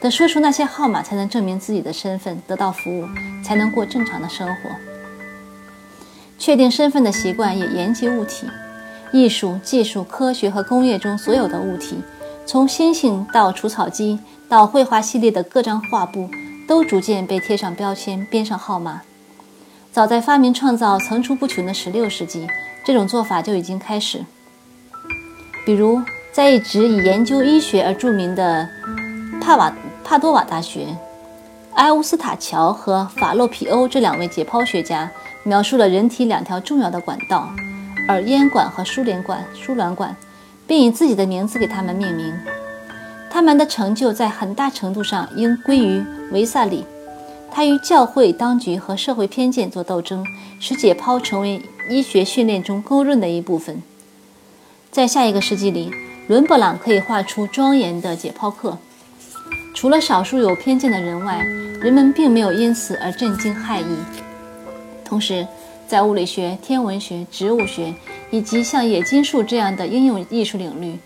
[0.00, 3.06] 得说出那些号码，才能证明自己的身份，得到服务，
[3.42, 4.70] 才能过正常的生活。
[6.38, 8.46] 确定身份的习惯也延及物体。
[9.12, 11.96] 艺术、技术、科学和工业中所有的物体，
[12.44, 14.18] 从星星到除草机，
[14.48, 16.28] 到绘画系列的各张画布，
[16.68, 19.02] 都逐渐被贴上标签，编上号码。
[19.90, 22.46] 早在发明创造层出不穷的16世纪。
[22.84, 24.24] 这种做法就已经开始。
[25.64, 28.68] 比如，在一直以研究医学而著名的
[29.40, 29.74] 帕瓦
[30.04, 30.96] 帕多瓦大学，
[31.74, 35.10] 埃乌斯塔乔和法洛皮欧这两位解剖学家
[35.42, 37.50] 描述了人体两条重要的管道——
[38.06, 40.14] 耳咽管和输卵管，输卵管，
[40.64, 42.32] 并以自己的名字给它们命名。
[43.36, 46.86] 他们的成就在很大程度上应归于维萨里。
[47.52, 50.24] 他与教会当局和社会偏见做斗争，
[50.58, 51.60] 使解剖成为
[51.90, 53.82] 医学训练中公认的一部分。
[54.90, 55.90] 在下一个世纪里，
[56.28, 58.78] 伦勃朗可以画出庄严的解剖课。
[59.74, 61.44] 除了少数有偏见的人外，
[61.78, 63.98] 人们并没有因此而震惊骇异。
[65.04, 65.46] 同时，
[65.86, 67.94] 在物理学、天文学、植物学
[68.30, 70.98] 以及像冶金术这样的应用艺术领域，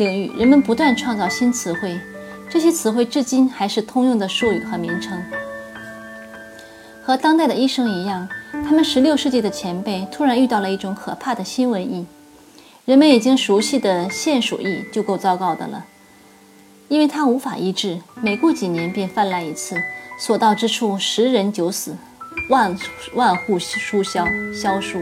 [0.00, 2.00] 领域人们不断创造新词汇，
[2.48, 5.22] 这些词汇至今还是通用的术语和名称。
[7.04, 12.06] 和当代的医生一样，他们16世纪的前辈突然遇到了一种可怕的新瘟疫。
[12.86, 15.84] 人们已经熟悉的腺鼠疫就够糟糕的了，
[16.88, 19.76] 因为它无法医治，每过几年便泛滥一次，
[20.18, 21.94] 所到之处十人九死。
[22.48, 22.74] 万
[23.14, 24.98] 万户书消消书。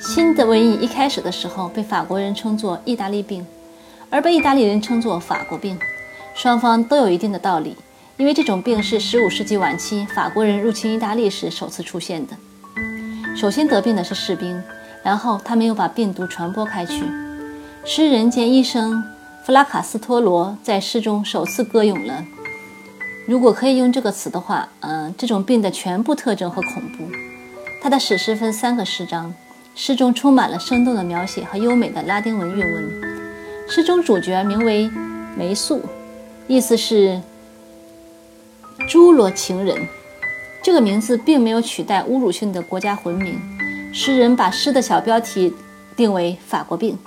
[0.00, 3.46] 新的瘟疫一开始的时候，被法国人称作“意大利病”，
[4.14, 5.76] 而被意大利人称作“法国病”。
[6.36, 7.76] 双方都有一定的道理，
[8.16, 12.36] 因为这种病是15世纪晚期法国人入侵意大利时首次出现的。
[13.36, 14.62] 首先得病的是士兵，
[15.02, 17.02] 然后他们又把病毒传播开去。
[17.84, 19.02] 诗人兼医生
[19.44, 22.24] 弗拉卡斯托罗在诗中首次歌咏了。
[23.26, 27.08] 如果可以用这个词的话，嗯，这种病的全部特征和恐怖。
[27.82, 29.34] 他的史诗分三个诗章，
[29.74, 33.13] 诗中充满了生动的描写和优美的拉丁文韵文。
[33.68, 34.90] 诗中主角名为
[35.36, 35.82] 梅素，
[36.46, 37.20] 意思是
[38.88, 39.86] 侏罗情人。
[40.62, 43.40] 这个名字并没有取代侮辱性的国家魂名。
[43.92, 45.54] 诗人把诗的小标题
[45.96, 46.98] 定为“法国病”。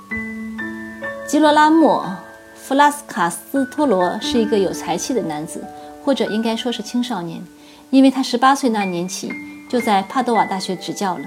[1.28, 2.04] 吉罗拉莫·
[2.56, 5.64] 弗拉斯卡斯托罗是一个有才气的男子。
[6.04, 7.46] 或者应该说是青少年，
[7.90, 9.30] 因为他十八岁那年起
[9.70, 11.26] 就在帕多瓦大学执教了。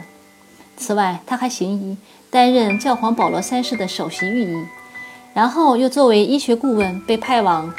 [0.79, 1.99] 此外，他还行医，
[2.31, 4.65] 担任教皇保罗三世的首席御医，
[5.41, 7.73] 然后又作为医学顾问被派往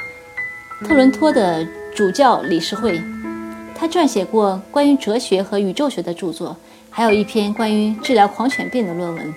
[0.84, 1.64] 特伦托的
[1.96, 3.00] 主教理事会。
[3.76, 6.58] 他撰写过关于哲学和宇宙学的著作，
[6.90, 9.32] 还有一篇关于治疗狂犬病的论文。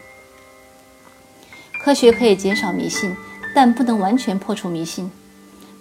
[1.82, 3.14] 科学可以减少迷信，
[3.54, 5.12] 但不能完全破除迷信。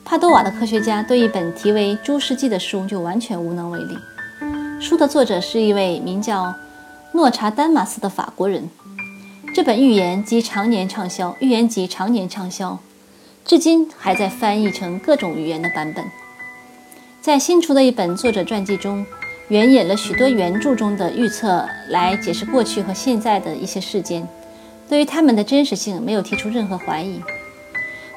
[0.03, 3.97] 帕多瓦的科学家对一本题为《诸世纪》的书就完全无能为力。
[4.81, 6.53] 书的作者是一位名叫
[7.13, 8.69] 诺查丹马斯的法国人。
[9.53, 12.79] 这本寓言集常年畅销，寓言集常年畅销，
[13.45, 16.03] 至今还在翻译成各种语言的版本。
[17.21, 19.05] 在新出的一本作者传记中，
[19.49, 24.27] 援引了许多原著中的预测来解释过去和现在的一些事件，
[24.89, 27.21] 对于他们的真实性没有提出任何怀疑。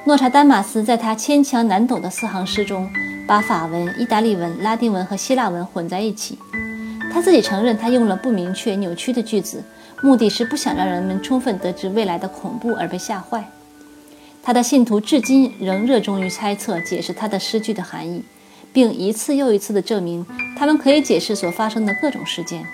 [0.06, 2.90] 诺查丹马斯在他牵强难懂的四行诗中，
[3.26, 6.38] 把法文、意大利文、拉丁文和希腊文混在一起。
[7.12, 9.62] 他自己承认，他用了不明确、扭曲的句子，
[10.02, 13.50] 目的是不想让人们充分得知未来的恐怖而被吓坏。
[14.42, 18.22] 他的信徒至今仍热衷于猜测、解释他的诗句的含义，
[18.72, 20.24] 并一次又一次地证明
[20.56, 22.64] 他们可以解释所发生的各种事件。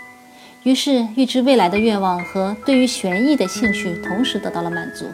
[0.64, 5.06] 于是，预知未来的愿望和对于玄异的兴趣同时得到了满足。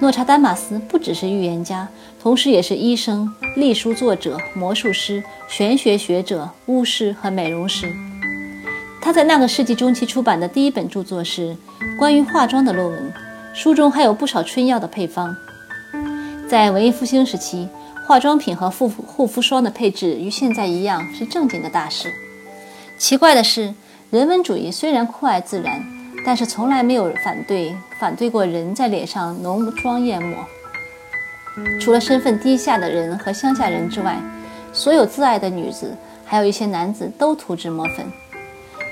[0.00, 1.88] 诺查丹马斯不只是预言家，
[2.20, 7.90] 同时也是医生、隶书作者、魔术师、玄学学者、巫师和美容师。
[9.02, 11.56] 他在那个世纪中期出版的第一本著作是
[11.98, 13.12] 关于化妆的论文，
[13.52, 15.36] 书中还有不少春药的配方。
[16.48, 17.68] 在文艺复兴时期，
[18.06, 22.12] 化妆品和护肤护肤霜的配置与现在一样是正经的大事。
[22.96, 23.74] 奇怪的是，
[24.10, 25.84] 人文主义虽然酷爱自然。
[26.24, 30.38] 但是从来没有反对反对过人在脸上浓妆艳抹。
[31.80, 34.16] 除了身份低下的人和乡下人之外，
[34.72, 38.06] 所有自爱的女子，还有一些男子都涂脂抹粉。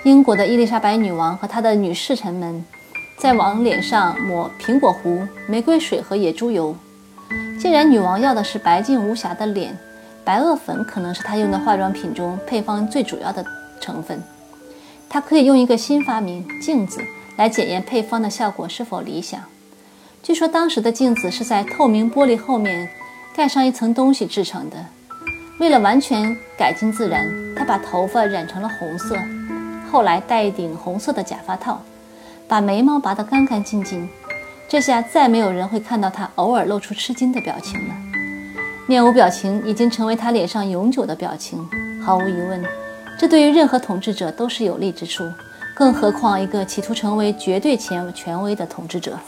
[0.03, 2.65] 英国的伊丽莎白女王和她的女侍臣们，
[3.19, 6.75] 在往脸上抹苹果糊、玫瑰水和野猪油。
[7.61, 9.79] 既然女王要的是白净无瑕的脸，
[10.25, 13.45] 白垩粉可能是她用的化妆品中配方最主要的
[13.79, 14.23] 成分。
[15.07, 17.01] 她可以用一个新发明——镜子。
[17.37, 19.41] 来检验配方的效果是否理想。
[20.23, 22.87] 据说当时的镜子是在透明玻璃后面
[23.35, 24.77] 盖上一层东西制成的。
[25.59, 27.27] 为了完全改进自然，
[27.57, 29.17] 她把头发染成了红色，
[29.91, 31.83] 后来戴一顶红色的假发套，
[32.47, 34.09] 把眉毛拔得干干净净。
[34.69, 37.95] 这下再没有人会看到他偶尔露出吃惊的表情了。
[38.87, 41.69] 面无表情已经成为他脸上永久的表情。
[42.01, 42.65] 毫无疑问，
[43.19, 45.25] 这对于任何统治者都是有利之处。
[45.75, 49.19] 更何况一个企图成为绝对权权威的统治者。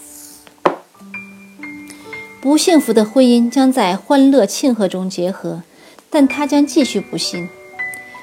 [2.40, 5.62] 不幸福的婚姻将在欢乐庆贺中结合，
[6.10, 7.48] 但他将继续不幸。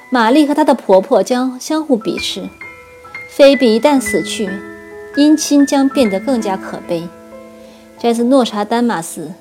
[0.10, 2.50] 玛丽和她的婆婆将相互鄙视。
[3.30, 4.50] 菲比一旦死去，
[5.16, 7.08] 姻亲将变得更加可悲。
[7.98, 9.32] 摘自诺查丹马斯，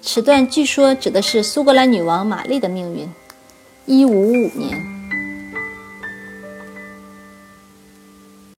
[0.00, 3.08] 此段据说指的是苏格兰女王玛丽的命运。
[3.84, 4.95] 一五五五年。